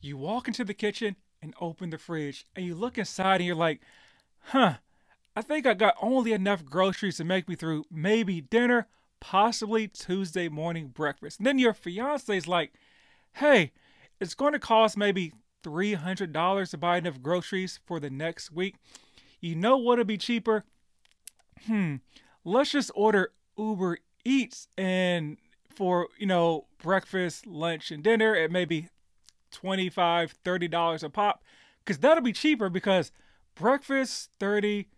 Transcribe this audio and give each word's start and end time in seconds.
You 0.00 0.16
walk 0.16 0.48
into 0.48 0.64
the 0.64 0.72
kitchen 0.72 1.16
and 1.42 1.54
open 1.60 1.90
the 1.90 1.98
fridge, 1.98 2.46
and 2.56 2.64
you 2.64 2.74
look 2.74 2.96
inside 2.96 3.36
and 3.36 3.44
you're 3.44 3.54
like, 3.54 3.80
huh, 4.44 4.74
I 5.36 5.42
think 5.42 5.66
I 5.66 5.74
got 5.74 5.94
only 6.00 6.32
enough 6.32 6.64
groceries 6.64 7.18
to 7.18 7.24
make 7.24 7.48
me 7.48 7.54
through 7.54 7.84
maybe 7.90 8.40
dinner, 8.40 8.86
possibly 9.20 9.86
Tuesday 9.88 10.48
morning 10.48 10.88
breakfast. 10.88 11.38
And 11.38 11.46
then 11.46 11.58
your 11.58 11.74
fiance's 11.74 12.48
like, 12.48 12.72
hey, 13.34 13.72
it's 14.20 14.34
going 14.34 14.54
to 14.54 14.58
cost 14.58 14.96
maybe 14.96 15.32
$300 15.62 16.70
to 16.70 16.78
buy 16.78 16.96
enough 16.96 17.20
groceries 17.20 17.80
for 17.84 18.00
the 18.00 18.10
next 18.10 18.52
week. 18.52 18.76
You 19.40 19.54
know 19.54 19.76
what'll 19.76 20.04
be 20.04 20.16
cheaper? 20.16 20.64
Hmm, 21.66 21.96
let's 22.44 22.72
just 22.72 22.90
order 22.94 23.32
Uber 23.56 23.98
Eats 24.24 24.68
and 24.76 25.36
for, 25.74 26.08
you 26.18 26.26
know, 26.26 26.66
breakfast, 26.82 27.46
lunch, 27.46 27.90
and 27.90 28.02
dinner 28.02 28.34
at 28.34 28.50
maybe 28.50 28.88
$25, 29.52 30.32
$30 30.44 31.02
a 31.02 31.10
pop. 31.10 31.42
Because 31.84 31.98
that'll 31.98 32.22
be 32.22 32.32
cheaper 32.32 32.70
because 32.70 33.12
breakfast, 33.54 34.30
30 34.40 34.88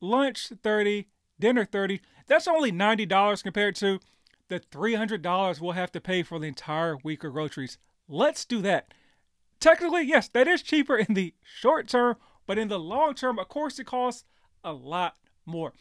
lunch 0.00 0.50
30 0.62 1.08
dinner 1.40 1.64
30 1.64 2.00
that's 2.26 2.48
only 2.48 2.72
$90 2.72 3.42
compared 3.42 3.74
to 3.76 4.00
the 4.48 4.60
$300 4.60 5.60
we'll 5.60 5.72
have 5.72 5.92
to 5.92 6.00
pay 6.00 6.22
for 6.22 6.38
the 6.38 6.46
entire 6.46 6.96
week 7.02 7.24
of 7.24 7.32
groceries 7.32 7.78
let's 8.08 8.44
do 8.44 8.60
that 8.62 8.92
technically 9.60 10.02
yes 10.02 10.28
that 10.28 10.46
is 10.46 10.62
cheaper 10.62 10.96
in 10.96 11.14
the 11.14 11.34
short 11.42 11.88
term 11.88 12.16
but 12.46 12.58
in 12.58 12.68
the 12.68 12.78
long 12.78 13.14
term 13.14 13.38
of 13.38 13.48
course 13.48 13.78
it 13.78 13.84
costs 13.84 14.24
a 14.62 14.72
lot 14.72 15.16
more 15.46 15.72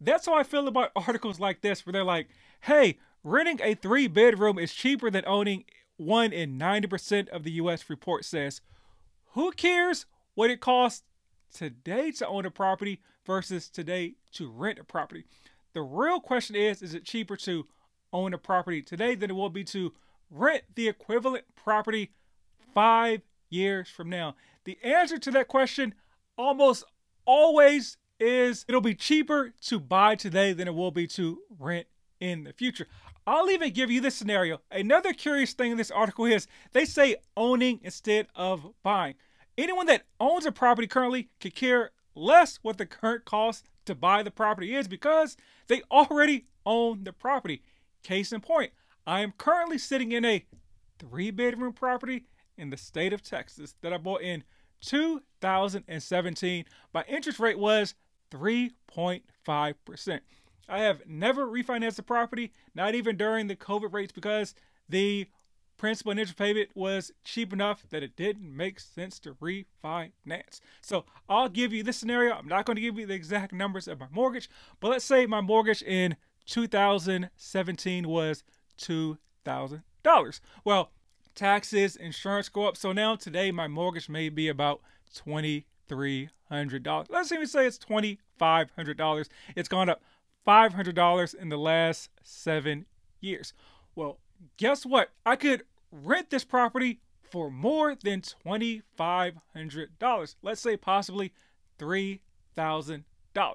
that's 0.00 0.26
how 0.26 0.34
i 0.34 0.42
feel 0.42 0.66
about 0.66 0.90
articles 0.96 1.38
like 1.38 1.60
this 1.60 1.84
where 1.84 1.92
they're 1.92 2.04
like 2.04 2.28
hey 2.62 2.98
renting 3.22 3.60
a 3.62 3.74
three 3.74 4.06
bedroom 4.06 4.58
is 4.58 4.72
cheaper 4.72 5.10
than 5.10 5.24
owning 5.26 5.64
one 5.96 6.32
in 6.32 6.58
90% 6.58 7.28
of 7.28 7.44
the 7.44 7.52
us 7.52 7.90
report 7.90 8.24
says 8.24 8.62
who 9.32 9.52
cares 9.52 10.06
what 10.34 10.50
it 10.50 10.60
costs 10.60 11.02
today 11.52 12.10
to 12.12 12.26
own 12.26 12.46
a 12.46 12.50
property 12.50 13.00
versus 13.26 13.68
today 13.68 14.14
to 14.32 14.50
rent 14.50 14.78
a 14.78 14.84
property. 14.84 15.24
The 15.72 15.82
real 15.82 16.20
question 16.20 16.56
is 16.56 16.82
is 16.82 16.94
it 16.94 17.04
cheaper 17.04 17.36
to 17.38 17.66
own 18.12 18.34
a 18.34 18.38
property 18.38 18.82
today 18.82 19.14
than 19.14 19.30
it 19.30 19.34
will 19.34 19.50
be 19.50 19.64
to 19.64 19.92
rent 20.30 20.62
the 20.74 20.88
equivalent 20.88 21.44
property 21.54 22.10
five 22.74 23.22
years 23.48 23.88
from 23.88 24.08
now? 24.08 24.34
The 24.64 24.78
answer 24.82 25.18
to 25.18 25.30
that 25.32 25.48
question 25.48 25.94
almost 26.36 26.84
always 27.24 27.96
is 28.20 28.64
it'll 28.68 28.80
be 28.80 28.94
cheaper 28.94 29.52
to 29.62 29.80
buy 29.80 30.14
today 30.14 30.52
than 30.52 30.68
it 30.68 30.74
will 30.74 30.90
be 30.90 31.06
to 31.08 31.38
rent 31.58 31.86
in 32.20 32.44
the 32.44 32.52
future. 32.52 32.86
I'll 33.26 33.50
even 33.50 33.72
give 33.72 33.90
you 33.90 34.00
this 34.00 34.14
scenario. 34.14 34.60
Another 34.70 35.12
curious 35.12 35.52
thing 35.52 35.72
in 35.72 35.76
this 35.76 35.90
article 35.90 36.26
is 36.26 36.46
they 36.72 36.84
say 36.84 37.16
owning 37.36 37.80
instead 37.82 38.26
of 38.34 38.72
buying. 38.82 39.14
Anyone 39.56 39.86
that 39.86 40.04
owns 40.18 40.46
a 40.46 40.52
property 40.52 40.86
currently 40.86 41.28
could 41.40 41.54
care 41.54 41.90
less 42.14 42.58
what 42.62 42.78
the 42.78 42.86
current 42.86 43.24
cost 43.24 43.68
to 43.86 43.94
buy 43.94 44.22
the 44.22 44.30
property 44.30 44.74
is 44.74 44.88
because 44.88 45.36
they 45.68 45.82
already 45.90 46.44
own 46.66 47.04
the 47.04 47.12
property. 47.12 47.62
Case 48.02 48.32
in 48.32 48.40
point, 48.40 48.72
I 49.06 49.20
am 49.20 49.32
currently 49.36 49.78
sitting 49.78 50.12
in 50.12 50.24
a 50.24 50.44
three 50.98 51.30
bedroom 51.30 51.72
property 51.72 52.26
in 52.56 52.70
the 52.70 52.76
state 52.76 53.12
of 53.12 53.22
Texas 53.22 53.74
that 53.80 53.92
I 53.92 53.98
bought 53.98 54.22
in 54.22 54.44
2017. 54.82 56.64
My 56.92 57.04
interest 57.08 57.38
rate 57.38 57.58
was 57.58 57.94
3.5%. 58.30 60.20
I 60.68 60.80
have 60.80 61.02
never 61.06 61.46
refinanced 61.46 61.96
the 61.96 62.02
property, 62.02 62.52
not 62.74 62.94
even 62.94 63.16
during 63.16 63.48
the 63.48 63.56
COVID 63.56 63.92
rates, 63.92 64.12
because 64.12 64.54
the 64.88 65.26
principal 65.76 66.10
and 66.10 66.20
interest 66.20 66.38
payment 66.38 66.68
was 66.74 67.10
cheap 67.24 67.52
enough 67.52 67.84
that 67.88 68.02
it 68.02 68.14
didn't 68.14 68.54
make 68.54 68.78
sense 68.78 69.18
to 69.18 69.34
refinance. 69.34 70.60
So 70.82 71.06
I'll 71.28 71.48
give 71.48 71.72
you 71.72 71.82
this 71.82 71.96
scenario. 71.96 72.34
I'm 72.34 72.46
not 72.46 72.66
going 72.66 72.76
to 72.76 72.82
give 72.82 72.98
you 72.98 73.06
the 73.06 73.14
exact 73.14 73.52
numbers 73.52 73.88
of 73.88 73.98
my 73.98 74.06
mortgage, 74.12 74.50
but 74.78 74.90
let's 74.90 75.06
say 75.06 75.24
my 75.26 75.40
mortgage 75.40 75.82
in 75.82 76.16
2017 76.46 78.08
was 78.08 78.44
$2,000. 78.78 80.40
Well, 80.64 80.90
taxes, 81.34 81.96
insurance 81.96 82.48
go 82.50 82.68
up. 82.68 82.76
So 82.76 82.92
now 82.92 83.16
today 83.16 83.50
my 83.50 83.66
mortgage 83.66 84.08
may 84.10 84.28
be 84.28 84.48
about 84.48 84.82
$2,300. 85.14 87.06
Let's 87.08 87.32
even 87.32 87.46
say 87.46 87.66
it's 87.66 87.78
$2,500. 88.40 89.28
It's 89.54 89.68
gone 89.68 89.88
up 89.88 90.02
$500 90.46 91.34
in 91.34 91.48
the 91.48 91.58
last 91.58 92.08
seven 92.22 92.86
years. 93.20 93.52
Well, 93.94 94.18
guess 94.56 94.86
what? 94.86 95.10
I 95.26 95.36
could 95.36 95.64
rent 95.92 96.30
this 96.30 96.44
property 96.44 97.00
for 97.30 97.50
more 97.50 97.94
than 97.94 98.22
$2,500. 98.22 100.34
Let's 100.42 100.60
say 100.60 100.76
possibly 100.76 101.32
$3,000. 101.78 103.02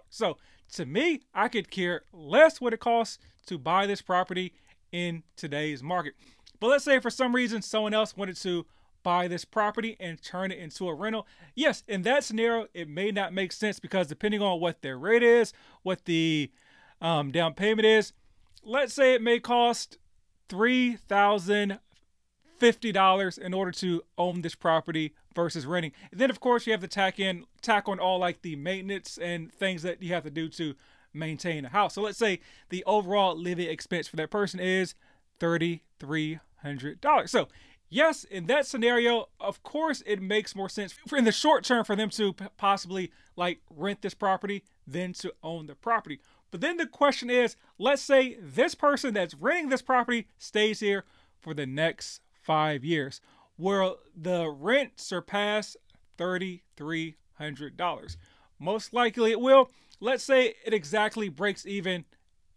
So 0.09 0.38
to 0.73 0.85
me, 0.85 1.22
I 1.34 1.47
could 1.47 1.72
care 1.72 2.03
less 2.13 2.62
what 2.62 2.73
it 2.73 2.79
costs 2.79 3.19
to 3.47 3.57
buy 3.57 3.85
this 3.85 4.02
property 4.02 4.53
in 4.91 5.23
today's 5.35 5.84
market. 5.84 6.13
But 6.59 6.67
let's 6.67 6.85
say 6.85 7.00
for 7.00 7.09
some 7.09 7.35
reason 7.35 7.62
someone 7.62 7.94
else 7.94 8.16
wanted 8.16 8.38
to 8.38 8.66
buy 9.05 9.29
this 9.29 9.45
property 9.45 9.95
and 9.99 10.21
turn 10.21 10.51
it 10.51 10.57
into 10.57 10.89
a 10.89 10.93
rental. 10.93 11.27
Yes, 11.53 11.83
in 11.88 12.01
that 12.01 12.23
scenario, 12.23 12.67
it 12.73 12.89
may 12.89 13.11
not 13.11 13.33
make 13.33 13.51
sense 13.51 13.79
because 13.79 14.07
depending 14.07 14.41
on 14.41 14.59
what 14.59 14.81
their 14.81 14.97
rate 14.97 15.23
is, 15.23 15.53
what 15.83 16.05
the 16.05 16.51
um, 16.99 17.31
down 17.31 17.53
payment 17.53 17.85
is, 17.85 18.13
let's 18.63 18.93
say 18.93 19.13
it 19.13 19.21
may 19.21 19.39
cost 19.39 19.99
three 20.49 20.95
thousand 20.95 21.79
fifty 22.57 22.91
dollars 22.91 23.38
in 23.38 23.53
order 23.53 23.71
to 23.71 24.01
own 24.17 24.41
this 24.41 24.55
property 24.55 25.13
versus 25.35 25.66
renting. 25.66 25.91
And 26.11 26.19
then 26.19 26.29
of 26.29 26.39
course 26.39 26.66
you 26.66 26.72
have 26.72 26.81
to 26.81 26.87
tack 26.87 27.19
in 27.19 27.45
tack 27.61 27.87
on 27.87 27.99
all 27.99 28.17
like 28.17 28.41
the 28.41 28.55
maintenance 28.55 29.19
and 29.22 29.53
things 29.53 29.83
that 29.83 30.01
you 30.01 30.13
have 30.13 30.23
to 30.23 30.31
do 30.31 30.49
to 30.49 30.73
maintain 31.13 31.66
a 31.66 31.69
house. 31.69 31.93
So 31.93 32.01
let's 32.01 32.17
say 32.17 32.39
the 32.69 32.83
overall 32.85 33.37
living 33.37 33.69
expense 33.69 34.07
for 34.07 34.16
that 34.16 34.31
person 34.31 34.59
is 34.59 34.95
thirty 35.39 35.83
three 35.99 36.39
hundred 36.63 37.01
dollars. 37.01 37.31
So 37.31 37.47
yes, 37.90 38.23
in 38.23 38.47
that 38.47 38.66
scenario, 38.66 39.28
of 39.40 39.62
course 39.63 40.03
it 40.06 40.22
makes 40.22 40.56
more 40.56 40.69
sense 40.69 40.94
for, 41.07 41.18
in 41.18 41.25
the 41.25 41.31
short 41.31 41.63
term 41.63 41.85
for 41.85 41.96
them 41.96 42.09
to 42.12 42.34
possibly 42.57 43.12
like 43.35 43.59
rent 43.69 44.01
this 44.01 44.13
property 44.13 44.63
than 44.88 45.13
to 45.13 45.34
own 45.44 45.68
the 45.68 45.75
property. 45.75 46.19
But 46.51 46.62
then 46.62 46.78
the 46.78 46.88
question 46.88 47.29
is, 47.29 47.57
let's 47.78 48.01
say 48.01 48.38
this 48.41 48.75
person 48.75 49.13
that's 49.13 49.34
renting 49.34 49.69
this 49.69 49.81
property 49.81 50.28
stays 50.38 50.79
here 50.79 51.03
for 51.40 51.53
the 51.53 51.66
next 51.66 52.22
five 52.41 52.85
years. 52.85 53.19
Will 53.57 53.97
the 54.16 54.50
rent 54.50 55.00
surpass 55.00 55.75
$3,300? 56.17 58.17
Most 58.59 58.94
likely 58.94 59.31
it 59.31 59.41
will. 59.41 59.69
Let's 60.00 60.23
say 60.23 60.56
it 60.66 60.73
exactly 60.73 61.29
breaks 61.29 61.66
even 61.66 62.06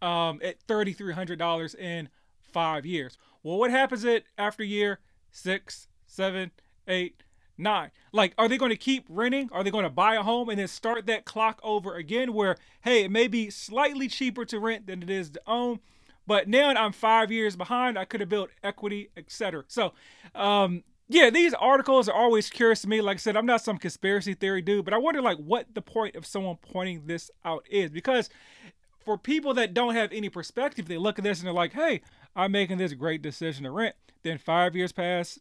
um, 0.01 0.39
at 0.43 0.65
$3,300 0.67 1.75
in 1.75 2.09
five 2.41 2.85
years. 2.85 3.17
Well, 3.43 3.57
what 3.57 3.71
happens 3.71 4.03
it 4.03 4.25
after 4.37 4.63
year 4.63 4.99
six, 5.31 5.87
seven, 6.05 6.51
eight, 6.87 7.23
nine? 7.57 7.91
Like, 8.11 8.33
are 8.37 8.47
they 8.47 8.57
going 8.57 8.71
to 8.71 8.77
keep 8.77 9.05
renting? 9.09 9.49
Are 9.51 9.63
they 9.63 9.71
going 9.71 9.83
to 9.83 9.89
buy 9.89 10.15
a 10.15 10.23
home 10.23 10.49
and 10.49 10.59
then 10.59 10.67
start 10.67 11.05
that 11.07 11.25
clock 11.25 11.59
over 11.63 11.95
again 11.95 12.33
where, 12.33 12.57
hey, 12.81 13.03
it 13.03 13.11
may 13.11 13.27
be 13.27 13.49
slightly 13.49 14.07
cheaper 14.07 14.45
to 14.45 14.59
rent 14.59 14.87
than 14.87 15.03
it 15.03 15.09
is 15.09 15.29
to 15.31 15.41
own? 15.47 15.79
But 16.27 16.47
now 16.47 16.69
I'm 16.69 16.91
five 16.91 17.31
years 17.31 17.55
behind. 17.55 17.97
I 17.97 18.05
could 18.05 18.19
have 18.19 18.29
built 18.29 18.51
equity, 18.63 19.09
etc. 19.17 19.63
So, 19.67 19.93
um, 20.35 20.83
yeah, 21.07 21.31
these 21.31 21.55
articles 21.55 22.07
are 22.07 22.15
always 22.15 22.51
curious 22.51 22.83
to 22.83 22.87
me. 22.87 23.01
Like 23.01 23.15
I 23.15 23.17
said, 23.17 23.35
I'm 23.35 23.47
not 23.47 23.61
some 23.61 23.79
conspiracy 23.79 24.35
theory 24.35 24.61
dude, 24.61 24.85
but 24.85 24.93
I 24.93 24.97
wonder 24.97 25.23
like 25.23 25.39
what 25.39 25.73
the 25.73 25.81
point 25.81 26.15
of 26.15 26.27
someone 26.27 26.57
pointing 26.57 27.07
this 27.07 27.31
out 27.43 27.65
is 27.69 27.89
because 27.89 28.29
for 29.03 29.17
people 29.17 29.55
that 29.55 29.73
don't 29.73 29.95
have 29.95 30.11
any 30.11 30.29
perspective, 30.29 30.87
they 30.87 30.97
look 30.97 31.17
at 31.17 31.23
this 31.23 31.39
and 31.39 31.47
they're 31.47 31.53
like, 31.53 31.73
"Hey, 31.73 32.01
I'm 32.35 32.51
making 32.51 32.77
this 32.77 32.93
great 32.93 33.21
decision 33.21 33.63
to 33.63 33.71
rent." 33.71 33.95
Then 34.23 34.37
five 34.37 34.75
years 34.75 34.91
pass, 34.91 35.39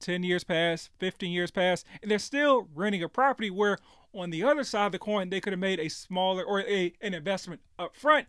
10 0.00 0.22
years 0.22 0.44
pass, 0.44 0.90
15 0.98 1.30
years 1.30 1.50
pass, 1.50 1.84
and 2.02 2.10
they're 2.10 2.18
still 2.18 2.68
renting 2.74 3.02
a 3.02 3.08
property 3.08 3.50
where 3.50 3.78
on 4.14 4.30
the 4.30 4.42
other 4.42 4.64
side 4.64 4.86
of 4.86 4.92
the 4.92 4.98
coin, 4.98 5.30
they 5.30 5.40
could 5.40 5.52
have 5.52 5.60
made 5.60 5.80
a 5.80 5.88
smaller 5.88 6.44
or 6.44 6.60
a, 6.60 6.92
an 7.00 7.14
investment 7.14 7.60
up 7.78 7.94
front 7.94 8.26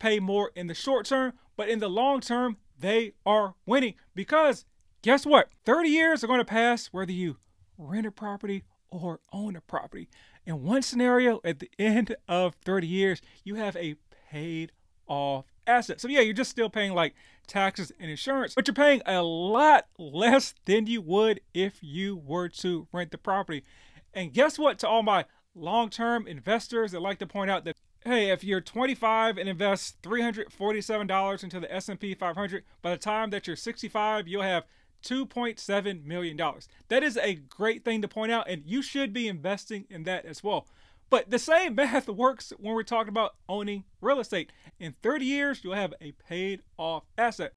pay 0.00 0.18
more 0.18 0.50
in 0.56 0.66
the 0.66 0.74
short 0.74 1.06
term, 1.06 1.34
but 1.56 1.68
in 1.68 1.78
the 1.78 1.88
long 1.88 2.20
term, 2.20 2.56
they 2.78 3.12
are 3.24 3.54
winning 3.66 3.94
because 4.14 4.64
guess 5.02 5.24
what? 5.24 5.48
30 5.64 5.88
years 5.88 6.24
are 6.24 6.26
going 6.26 6.40
to 6.40 6.44
pass 6.44 6.86
whether 6.86 7.12
you 7.12 7.36
rent 7.78 8.06
a 8.06 8.10
property 8.10 8.64
or 8.90 9.20
own 9.32 9.54
a 9.54 9.60
property. 9.60 10.08
In 10.46 10.64
one 10.64 10.82
scenario, 10.82 11.40
at 11.44 11.60
the 11.60 11.70
end 11.78 12.16
of 12.26 12.54
30 12.64 12.86
years, 12.86 13.20
you 13.44 13.56
have 13.56 13.76
a 13.76 13.96
paid 14.30 14.72
off 15.06 15.44
asset. 15.70 16.00
So 16.00 16.08
yeah, 16.08 16.20
you're 16.20 16.34
just 16.34 16.50
still 16.50 16.68
paying 16.68 16.92
like 16.92 17.14
taxes 17.46 17.92
and 17.98 18.10
insurance, 18.10 18.54
but 18.54 18.66
you're 18.66 18.74
paying 18.74 19.02
a 19.06 19.22
lot 19.22 19.86
less 19.98 20.54
than 20.64 20.86
you 20.86 21.00
would 21.00 21.40
if 21.54 21.78
you 21.82 22.16
were 22.16 22.48
to 22.48 22.86
rent 22.92 23.10
the 23.10 23.18
property. 23.18 23.64
And 24.12 24.32
guess 24.32 24.58
what? 24.58 24.78
To 24.80 24.88
all 24.88 25.02
my 25.02 25.24
long 25.54 25.88
term 25.90 26.26
investors 26.26 26.92
that 26.92 27.00
like 27.00 27.18
to 27.18 27.26
point 27.26 27.50
out 27.50 27.64
that 27.64 27.76
hey, 28.04 28.30
if 28.30 28.42
you're 28.42 28.62
25 28.62 29.36
and 29.36 29.46
invest 29.46 30.00
$347 30.02 31.44
into 31.44 31.60
the 31.60 31.74
S&P 31.74 32.14
500, 32.14 32.64
by 32.80 32.90
the 32.90 32.96
time 32.96 33.28
that 33.28 33.46
you're 33.46 33.56
65, 33.56 34.26
you'll 34.26 34.40
have 34.40 34.64
$2.7 35.04 36.04
million. 36.04 36.40
That 36.88 37.02
is 37.02 37.18
a 37.18 37.34
great 37.34 37.84
thing 37.84 38.00
to 38.02 38.08
point 38.08 38.32
out, 38.32 38.48
and 38.48 38.62
you 38.64 38.82
should 38.82 39.12
be 39.12 39.28
investing 39.28 39.84
in 39.90 40.04
that 40.04 40.24
as 40.24 40.42
well. 40.42 40.66
But 41.10 41.28
the 41.28 41.40
same 41.40 41.74
math 41.74 42.08
works 42.08 42.52
when 42.58 42.74
we're 42.74 42.84
talking 42.84 43.08
about 43.08 43.34
owning 43.48 43.84
real 44.00 44.20
estate. 44.20 44.52
In 44.78 44.94
30 45.02 45.24
years, 45.24 45.60
you'll 45.62 45.74
have 45.74 45.92
a 46.00 46.12
paid 46.12 46.62
off 46.78 47.02
asset. 47.18 47.52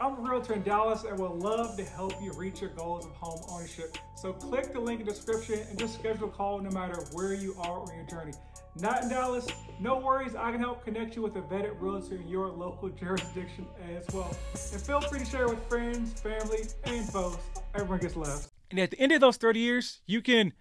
I'm 0.00 0.18
a 0.18 0.20
realtor 0.20 0.54
in 0.54 0.62
Dallas 0.62 1.04
and 1.04 1.18
would 1.18 1.30
love 1.30 1.76
to 1.76 1.84
help 1.84 2.20
you 2.20 2.32
reach 2.32 2.60
your 2.60 2.70
goals 2.70 3.06
of 3.06 3.12
home 3.12 3.40
ownership. 3.48 3.96
So 4.16 4.32
click 4.32 4.72
the 4.72 4.80
link 4.80 5.00
in 5.00 5.06
the 5.06 5.12
description 5.12 5.60
and 5.70 5.78
just 5.78 5.94
schedule 5.94 6.28
a 6.28 6.30
call 6.30 6.60
no 6.60 6.70
matter 6.70 7.00
where 7.12 7.32
you 7.32 7.54
are 7.60 7.80
on 7.80 7.94
your 7.94 8.04
journey. 8.04 8.32
Not 8.76 9.04
in 9.04 9.08
Dallas? 9.08 9.46
No 9.78 9.98
worries, 10.00 10.34
I 10.34 10.50
can 10.50 10.60
help 10.60 10.84
connect 10.84 11.14
you 11.14 11.22
with 11.22 11.36
a 11.36 11.42
vetted 11.42 11.80
realtor 11.80 12.16
in 12.16 12.28
your 12.28 12.48
local 12.48 12.88
jurisdiction 13.00 13.66
as 13.88 14.04
well. 14.12 14.36
And 14.72 14.82
feel 14.82 15.00
free 15.00 15.20
to 15.20 15.24
share 15.24 15.48
with 15.48 15.64
friends, 15.68 16.20
family, 16.20 16.64
and 16.84 17.08
foes. 17.08 17.38
Everyone 17.74 18.00
gets 18.00 18.16
love. 18.16 18.48
And 18.72 18.80
at 18.80 18.90
the 18.90 18.98
end 18.98 19.12
of 19.12 19.20
those 19.20 19.36
30 19.36 19.60
years, 19.60 20.00
you 20.06 20.20
can, 20.20 20.52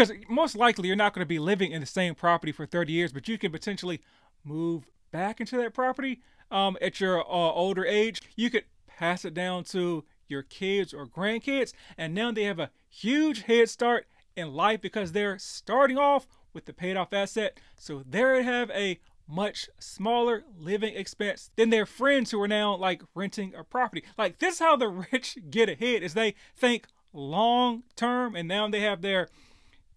because 0.00 0.16
most 0.30 0.56
likely 0.56 0.88
you're 0.88 0.96
not 0.96 1.12
going 1.12 1.20
to 1.22 1.28
be 1.28 1.38
living 1.38 1.72
in 1.72 1.80
the 1.80 1.86
same 1.86 2.14
property 2.14 2.52
for 2.52 2.64
30 2.64 2.90
years, 2.90 3.12
but 3.12 3.28
you 3.28 3.36
can 3.36 3.52
potentially 3.52 4.00
move 4.44 4.86
back 5.10 5.40
into 5.40 5.58
that 5.58 5.74
property 5.74 6.22
um, 6.50 6.78
at 6.80 7.00
your 7.00 7.20
uh, 7.20 7.24
older 7.28 7.84
age. 7.84 8.22
You 8.34 8.48
could 8.48 8.64
pass 8.86 9.26
it 9.26 9.34
down 9.34 9.64
to 9.64 10.04
your 10.26 10.42
kids 10.42 10.94
or 10.94 11.06
grandkids, 11.06 11.74
and 11.98 12.14
now 12.14 12.32
they 12.32 12.44
have 12.44 12.58
a 12.58 12.70
huge 12.88 13.42
head 13.42 13.68
start 13.68 14.06
in 14.36 14.54
life 14.54 14.80
because 14.80 15.12
they're 15.12 15.38
starting 15.38 15.98
off 15.98 16.26
with 16.54 16.64
the 16.64 16.72
paid 16.72 16.96
off 16.96 17.12
asset. 17.12 17.60
So 17.76 18.02
they 18.08 18.42
have 18.42 18.70
a 18.70 19.00
much 19.28 19.68
smaller 19.78 20.44
living 20.58 20.96
expense 20.96 21.50
than 21.56 21.68
their 21.68 21.84
friends 21.84 22.30
who 22.30 22.40
are 22.40 22.48
now 22.48 22.74
like 22.74 23.02
renting 23.14 23.54
a 23.54 23.64
property. 23.64 24.04
Like 24.16 24.38
this 24.38 24.54
is 24.54 24.60
how 24.60 24.76
the 24.76 24.88
rich 25.12 25.36
get 25.50 25.68
ahead 25.68 26.02
is 26.02 26.14
they 26.14 26.36
think 26.56 26.86
long 27.12 27.82
term 27.96 28.34
and 28.34 28.48
now 28.48 28.68
they 28.68 28.80
have 28.80 29.02
their 29.02 29.28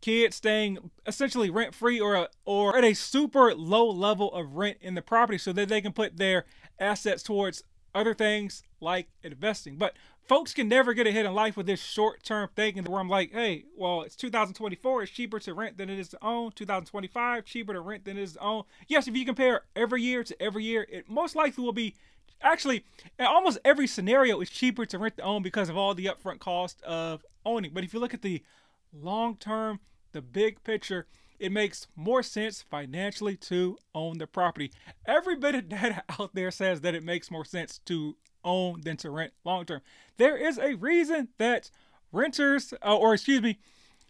kids 0.03 0.35
staying 0.35 0.91
essentially 1.07 1.49
rent 1.49 1.73
free 1.73 1.97
or 1.97 2.27
or 2.43 2.77
at 2.77 2.83
a 2.83 2.93
super 2.93 3.55
low 3.55 3.89
level 3.89 4.29
of 4.33 4.55
rent 4.55 4.77
in 4.81 4.95
the 4.95 5.01
property 5.01 5.37
so 5.37 5.53
that 5.53 5.69
they 5.69 5.79
can 5.79 5.93
put 5.93 6.17
their 6.17 6.43
assets 6.77 7.23
towards 7.23 7.63
other 7.95 8.13
things 8.13 8.63
like 8.81 9.07
investing. 9.23 9.77
But 9.77 9.93
folks 10.27 10.53
can 10.53 10.67
never 10.67 10.93
get 10.93 11.07
ahead 11.07 11.25
in 11.25 11.33
life 11.33 11.55
with 11.55 11.67
this 11.67 11.81
short 11.81 12.21
term 12.21 12.49
thinking 12.53 12.83
where 12.83 12.99
I'm 12.99 13.07
like, 13.07 13.31
hey, 13.31 13.63
well, 13.77 14.01
it's 14.01 14.17
2024, 14.17 15.03
it's 15.03 15.11
cheaper 15.13 15.39
to 15.39 15.53
rent 15.53 15.77
than 15.77 15.89
it 15.89 15.97
is 15.97 16.09
to 16.09 16.17
own. 16.21 16.51
2025, 16.51 17.45
cheaper 17.45 17.71
to 17.71 17.79
rent 17.79 18.03
than 18.03 18.17
it 18.17 18.23
is 18.23 18.33
to 18.33 18.39
own. 18.41 18.63
Yes, 18.89 19.07
if 19.07 19.15
you 19.15 19.25
compare 19.25 19.61
every 19.73 20.01
year 20.01 20.25
to 20.25 20.41
every 20.41 20.65
year, 20.65 20.85
it 20.89 21.09
most 21.09 21.33
likely 21.33 21.63
will 21.63 21.71
be 21.71 21.95
actually 22.41 22.83
in 23.17 23.25
almost 23.25 23.57
every 23.63 23.87
scenario 23.87 24.41
it's 24.41 24.51
cheaper 24.51 24.85
to 24.85 24.97
rent 24.97 25.15
to 25.15 25.23
own 25.23 25.41
because 25.41 25.69
of 25.69 25.77
all 25.77 25.93
the 25.93 26.07
upfront 26.07 26.39
cost 26.39 26.81
of 26.81 27.23
owning. 27.45 27.71
But 27.73 27.85
if 27.85 27.93
you 27.93 28.01
look 28.01 28.13
at 28.13 28.21
the 28.21 28.43
long 28.91 29.37
term, 29.37 29.79
the 30.13 30.21
big 30.21 30.63
picture, 30.63 31.07
it 31.39 31.51
makes 31.51 31.87
more 31.95 32.23
sense 32.23 32.61
financially 32.61 33.35
to 33.35 33.77
own 33.93 34.17
the 34.17 34.27
property. 34.27 34.71
Every 35.05 35.35
bit 35.35 35.55
of 35.55 35.69
data 35.69 36.03
out 36.19 36.33
there 36.33 36.51
says 36.51 36.81
that 36.81 36.95
it 36.95 37.03
makes 37.03 37.29
more 37.29 37.45
sense 37.45 37.79
to 37.85 38.15
own 38.43 38.81
than 38.81 38.97
to 38.97 39.09
rent 39.09 39.33
long 39.43 39.65
term. 39.65 39.81
There 40.17 40.37
is 40.37 40.57
a 40.57 40.75
reason 40.75 41.29
that 41.37 41.69
renters, 42.11 42.73
uh, 42.85 42.95
or 42.95 43.13
excuse 43.13 43.41
me, 43.41 43.59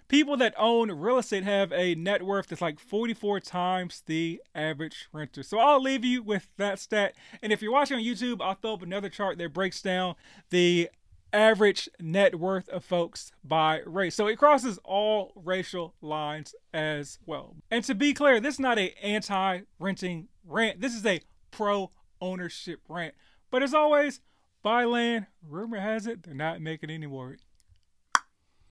people 0.08 0.38
that 0.38 0.54
own 0.58 0.92
real 0.92 1.18
estate 1.18 1.44
have 1.44 1.72
a 1.72 1.96
net 1.96 2.24
worth 2.24 2.48
that's 2.48 2.62
like 2.62 2.80
44 2.80 3.40
times 3.40 4.04
the 4.06 4.42
average 4.54 5.08
renter. 5.12 5.44
So 5.44 5.58
I'll 5.60 5.82
leave 5.82 6.06
you 6.06 6.22
with 6.22 6.48
that 6.58 6.80
stat. 6.80 7.16
And 7.42 7.52
if 7.52 7.62
you're 7.62 7.72
watching 7.72 7.98
on 7.98 8.04
YouTube, 8.04 8.42
I'll 8.42 8.56
throw 8.56 8.74
up 8.74 8.84
another 8.84 9.10
chart 9.10 9.38
that 9.38 9.54
breaks 9.54 9.82
down 9.82 10.16
the 10.50 10.90
average 11.34 11.90
net 12.00 12.40
worth 12.40 12.70
of 12.70 12.86
folks 12.86 13.32
by 13.44 13.82
race. 13.86 14.16
So 14.16 14.28
it 14.28 14.38
crosses 14.38 14.80
all 14.86 15.34
racial 15.36 15.96
lines 16.02 16.56
as 16.74 17.18
well. 17.26 17.56
And 17.72 17.84
to 17.86 17.96
be 17.96 18.14
clear, 18.14 18.40
this 18.40 18.56
is 18.56 18.60
not 18.60 18.78
a 18.80 18.94
anti-renting 19.04 20.28
rant. 20.46 20.80
This 20.80 20.94
is 20.94 21.06
a 21.06 21.22
pro-ownership 21.52 22.82
rant. 22.88 23.16
But 23.52 23.64
as 23.64 23.74
always, 23.74 24.22
buy 24.62 24.86
land. 24.86 25.26
Rumor 25.48 25.80
has 25.80 26.08
it 26.08 26.24
they're 26.24 26.34
not 26.34 26.62
making 26.62 26.90
any 26.90 27.08
more. 27.08 27.38